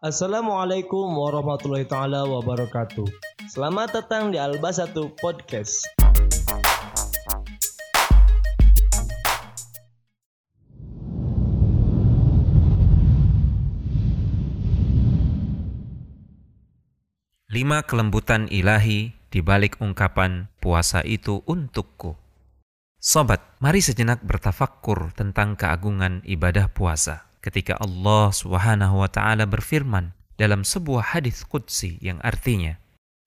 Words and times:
Assalamualaikum 0.00 1.06
warahmatullahi 1.12 1.86
taala 1.86 2.26
wabarakatuh. 2.26 3.06
Selamat 3.46 3.94
datang 3.94 4.34
di 4.34 4.38
Alba 4.42 4.74
Satu 4.74 5.14
Podcast. 5.18 5.86
Lima 17.50 17.82
kelembutan 17.86 18.46
ilahi 18.50 19.14
di 19.30 19.40
balik 19.42 19.78
ungkapan 19.78 20.50
puasa 20.58 21.02
itu 21.06 21.42
untukku. 21.46 22.18
Sobat, 22.98 23.42
mari 23.62 23.82
sejenak 23.82 24.22
bertafakkur 24.26 25.14
tentang 25.14 25.54
keagungan 25.54 26.22
ibadah 26.26 26.70
puasa. 26.70 27.29
Ketika 27.40 27.80
Allah 27.80 28.28
Subhanahu 28.36 29.00
wa 29.00 29.08
taala 29.08 29.48
berfirman 29.48 30.12
dalam 30.36 30.64
sebuah 30.64 31.16
hadis 31.16 31.44
qudsi 31.48 31.96
yang 32.04 32.20
artinya 32.20 32.76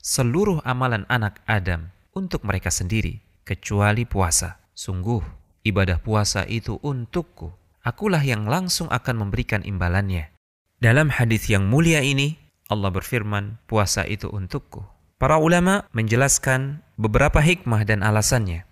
seluruh 0.00 0.64
amalan 0.64 1.04
anak 1.12 1.44
Adam 1.44 1.92
untuk 2.16 2.44
mereka 2.48 2.72
sendiri 2.72 3.20
kecuali 3.44 4.08
puasa. 4.08 4.60
Sungguh 4.72 5.20
ibadah 5.68 6.00
puasa 6.00 6.48
itu 6.48 6.80
untukku. 6.80 7.52
Akulah 7.84 8.20
yang 8.24 8.48
langsung 8.48 8.88
akan 8.88 9.28
memberikan 9.28 9.60
imbalannya. 9.64 10.32
Dalam 10.80 11.12
hadis 11.12 11.48
yang 11.52 11.68
mulia 11.68 12.00
ini 12.04 12.36
Allah 12.68 12.92
berfirman, 12.92 13.64
puasa 13.64 14.04
itu 14.04 14.28
untukku. 14.28 14.84
Para 15.16 15.40
ulama 15.40 15.88
menjelaskan 15.96 16.84
beberapa 17.00 17.40
hikmah 17.40 17.82
dan 17.88 18.04
alasannya. 18.04 18.68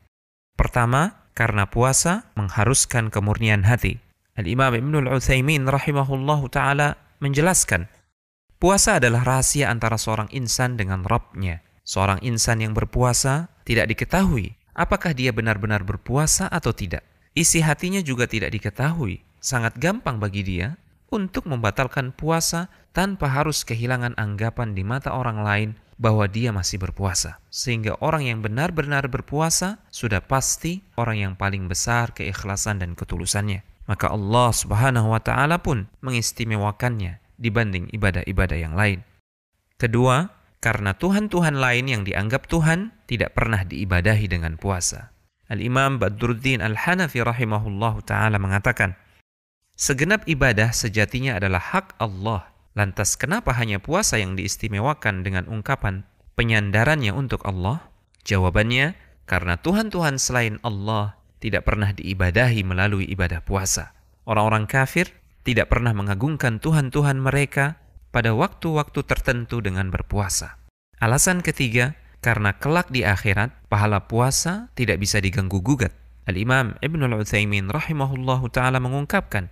Pertama, 0.55 1.27
karena 1.32 1.66
puasa 1.66 2.29
mengharuskan 2.37 3.09
kemurnian 3.09 3.65
hati. 3.65 3.98
Al-Imam 4.36 4.76
Ibnul 4.76 5.08
Utsaimin 5.08 5.64
rahimahullahu 5.64 6.52
taala 6.52 7.00
menjelaskan, 7.24 7.88
puasa 8.60 9.00
adalah 9.00 9.24
rahasia 9.24 9.73
antara 9.73 9.96
seorang 9.96 10.28
insan 10.28 10.76
dengan 10.76 11.09
Rabbnya. 11.09 11.65
Seorang 11.88 12.20
insan 12.20 12.60
yang 12.60 12.76
berpuasa 12.76 13.48
tidak 13.65 13.88
diketahui 13.88 14.52
apakah 14.76 15.16
dia 15.16 15.32
benar-benar 15.32 15.82
berpuasa 15.88 16.52
atau 16.52 16.76
tidak. 16.76 17.01
Isi 17.32 17.65
hatinya 17.65 18.04
juga 18.04 18.28
tidak 18.28 18.52
diketahui. 18.52 19.24
Sangat 19.40 19.80
gampang 19.80 20.20
bagi 20.20 20.45
dia 20.45 20.76
untuk 21.09 21.48
membatalkan 21.48 22.12
puasa 22.12 22.68
tanpa 22.93 23.32
harus 23.32 23.65
kehilangan 23.65 24.21
anggapan 24.21 24.76
di 24.76 24.84
mata 24.84 25.16
orang 25.16 25.40
lain 25.40 25.71
bahwa 25.96 26.28
dia 26.28 26.52
masih 26.52 26.76
berpuasa. 26.76 27.40
Sehingga 27.48 27.96
orang 28.04 28.28
yang 28.28 28.45
benar-benar 28.45 29.09
berpuasa 29.09 29.80
sudah 29.88 30.21
pasti 30.21 30.84
orang 31.00 31.24
yang 31.24 31.34
paling 31.40 31.73
besar 31.73 32.12
keikhlasan 32.12 32.84
dan 32.84 32.93
ketulusannya. 32.93 33.65
Maka 33.87 34.10
Allah 34.10 34.51
Subhanahu 34.51 35.15
wa 35.15 35.23
taala 35.23 35.62
pun 35.62 35.87
mengistimewakannya 36.02 37.23
dibanding 37.38 37.87
ibadah-ibadah 37.95 38.59
yang 38.59 38.74
lain. 38.74 39.06
Kedua, 39.78 40.26
karena 40.59 40.96
Tuhan-Tuhan 40.98 41.62
lain 41.62 41.87
yang 41.87 42.02
dianggap 42.02 42.51
Tuhan 42.51 42.90
tidak 43.06 43.38
pernah 43.38 43.62
diibadahi 43.62 44.26
dengan 44.26 44.59
puasa. 44.59 45.15
Al-Imam 45.46 46.02
Badruddin 46.02 46.59
Al-Hanafi 46.59 47.23
rahimahullahu 47.23 48.02
taala 48.02 48.43
mengatakan, 48.43 48.98
Segenap 49.76 50.26
ibadah 50.26 50.73
sejatinya 50.74 51.38
adalah 51.38 51.60
hak 51.60 52.00
Allah. 52.02 52.50
Lantas 52.74 53.15
kenapa 53.15 53.54
hanya 53.54 53.78
puasa 53.78 54.18
yang 54.18 54.34
diistimewakan 54.34 55.23
dengan 55.23 55.46
ungkapan 55.46 56.02
penyandarannya 56.34 57.12
untuk 57.12 57.45
Allah? 57.46 57.84
Jawabannya, 58.26 58.96
karena 59.28 59.54
Tuhan-Tuhan 59.60 60.18
selain 60.18 60.56
Allah 60.65 61.15
tidak 61.47 61.63
pernah 61.63 61.95
diibadahi 61.95 62.66
melalui 62.66 63.07
ibadah 63.07 63.39
puasa. 63.39 63.95
Orang-orang 64.27 64.66
kafir 64.66 65.15
tidak 65.47 65.71
pernah 65.71 65.94
mengagungkan 65.94 66.59
Tuhan-Tuhan 66.59 67.22
mereka 67.22 67.78
pada 68.11 68.34
waktu-waktu 68.34 69.06
tertentu 69.06 69.62
dengan 69.62 69.94
berpuasa. 69.94 70.59
Alasan 70.99 71.47
ketiga, 71.47 71.94
karena 72.19 72.50
kelak 72.59 72.91
di 72.91 73.06
akhirat, 73.06 73.55
pahala 73.71 74.11
puasa 74.11 74.75
tidak 74.75 74.99
bisa 74.99 75.23
diganggu-gugat. 75.23 75.95
Al-Imam 76.27 76.75
Ibnul 76.83 77.23
Utsaimin 77.23 77.71
rahimahullahu 77.71 78.51
taala 78.51 78.83
mengungkapkan, 78.83 79.47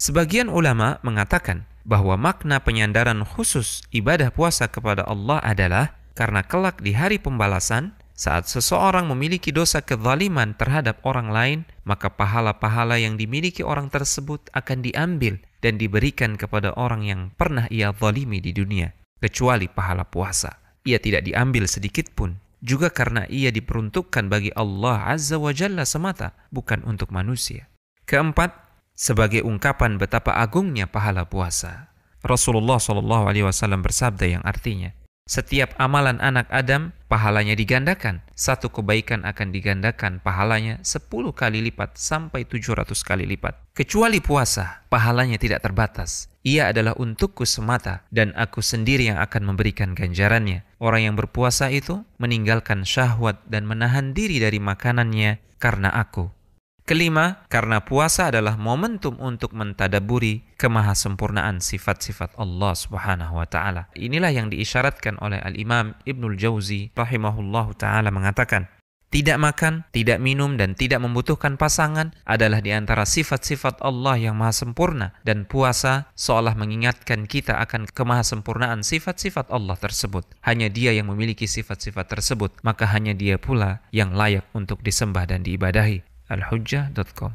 Sebagian 0.00 0.48
ulama 0.48 0.96
mengatakan 1.04 1.68
bahwa 1.84 2.16
makna 2.16 2.56
penyandaran 2.64 3.20
khusus 3.20 3.84
ibadah 3.92 4.32
puasa 4.32 4.64
kepada 4.64 5.04
Allah 5.04 5.44
adalah 5.44 5.92
karena 6.16 6.40
kelak 6.40 6.80
di 6.80 6.96
hari 6.96 7.20
pembalasan 7.20 7.99
saat 8.20 8.52
seseorang 8.52 9.08
memiliki 9.08 9.48
dosa 9.48 9.80
kezaliman 9.80 10.52
terhadap 10.52 11.00
orang 11.08 11.32
lain, 11.32 11.58
maka 11.88 12.12
pahala-pahala 12.12 13.00
yang 13.00 13.16
dimiliki 13.16 13.64
orang 13.64 13.88
tersebut 13.88 14.44
akan 14.52 14.84
diambil 14.84 15.40
dan 15.64 15.80
diberikan 15.80 16.36
kepada 16.36 16.76
orang 16.76 17.08
yang 17.08 17.32
pernah 17.32 17.64
ia 17.72 17.96
zalimi 17.96 18.44
di 18.44 18.52
dunia, 18.52 18.92
kecuali 19.24 19.72
pahala 19.72 20.04
puasa. 20.04 20.60
Ia 20.84 21.00
tidak 21.00 21.24
diambil 21.32 21.64
sedikit 21.64 22.12
pun, 22.12 22.36
juga 22.60 22.92
karena 22.92 23.24
ia 23.32 23.48
diperuntukkan 23.48 24.28
bagi 24.28 24.52
Allah 24.52 25.16
Azza 25.16 25.40
wa 25.40 25.56
Jalla 25.56 25.88
semata, 25.88 26.36
bukan 26.52 26.84
untuk 26.84 27.08
manusia. 27.16 27.72
Keempat, 28.04 28.52
sebagai 28.92 29.48
ungkapan 29.48 29.96
betapa 29.96 30.36
agungnya 30.36 30.84
pahala 30.84 31.24
puasa. 31.24 31.88
Rasulullah 32.20 32.76
Shallallahu 32.76 33.32
Alaihi 33.32 33.48
Wasallam 33.48 33.80
bersabda 33.80 34.28
yang 34.28 34.44
artinya, 34.44 34.92
setiap 35.30 35.78
amalan 35.78 36.18
anak 36.18 36.50
Adam 36.50 36.90
pahalanya 37.06 37.54
digandakan. 37.54 38.26
Satu 38.34 38.66
kebaikan 38.74 39.22
akan 39.22 39.54
digandakan 39.54 40.18
pahalanya 40.18 40.82
sepuluh 40.82 41.30
kali 41.30 41.62
lipat 41.62 41.94
sampai 41.94 42.42
tujuh 42.42 42.74
ratus 42.74 43.06
kali 43.06 43.30
lipat. 43.30 43.54
Kecuali 43.70 44.18
puasa, 44.18 44.82
pahalanya 44.90 45.38
tidak 45.38 45.62
terbatas. 45.62 46.26
Ia 46.42 46.74
adalah 46.74 46.98
untukku 46.98 47.46
semata 47.46 48.02
dan 48.10 48.34
aku 48.34 48.58
sendiri 48.58 49.06
yang 49.06 49.22
akan 49.22 49.54
memberikan 49.54 49.94
ganjarannya. 49.94 50.66
Orang 50.82 51.06
yang 51.06 51.14
berpuasa 51.14 51.70
itu 51.70 52.02
meninggalkan 52.18 52.82
syahwat 52.82 53.38
dan 53.46 53.70
menahan 53.70 54.10
diri 54.10 54.42
dari 54.42 54.58
makanannya 54.58 55.38
karena 55.62 55.94
aku. 55.94 56.39
Kelima, 56.90 57.46
karena 57.46 57.86
puasa 57.86 58.34
adalah 58.34 58.58
momentum 58.58 59.14
untuk 59.22 59.54
mentadaburi 59.54 60.42
kemahasempurnaan 60.58 61.62
sifat-sifat 61.62 62.34
Allah 62.34 62.74
Subhanahu 62.74 63.38
wa 63.38 63.46
taala. 63.46 63.86
Inilah 63.94 64.34
yang 64.34 64.50
diisyaratkan 64.50 65.14
oleh 65.22 65.38
Al-Imam 65.38 65.94
Ibnul 66.02 66.34
Jauzi 66.34 66.90
rahimahullahu 66.98 67.78
taala 67.78 68.10
mengatakan, 68.10 68.66
tidak 69.06 69.38
makan, 69.38 69.86
tidak 69.94 70.18
minum, 70.18 70.58
dan 70.58 70.74
tidak 70.74 70.98
membutuhkan 70.98 71.54
pasangan 71.54 72.10
adalah 72.26 72.58
di 72.58 72.74
antara 72.74 73.06
sifat-sifat 73.06 73.78
Allah 73.86 74.18
yang 74.18 74.34
maha 74.34 74.50
sempurna. 74.50 75.14
Dan 75.22 75.46
puasa 75.46 76.10
seolah 76.18 76.58
mengingatkan 76.58 77.30
kita 77.30 77.62
akan 77.62 77.86
kemahasempurnaan 77.86 78.82
sifat-sifat 78.82 79.54
Allah 79.54 79.78
tersebut. 79.78 80.26
Hanya 80.42 80.66
dia 80.66 80.90
yang 80.90 81.06
memiliki 81.06 81.46
sifat-sifat 81.46 82.18
tersebut, 82.18 82.58
maka 82.66 82.90
hanya 82.90 83.14
dia 83.14 83.38
pula 83.38 83.78
yang 83.94 84.10
layak 84.10 84.42
untuk 84.58 84.82
disembah 84.82 85.30
dan 85.30 85.46
diibadahi. 85.46 86.09
الحجة 86.32 86.88
دوت 86.88 87.10
كوم. 87.10 87.32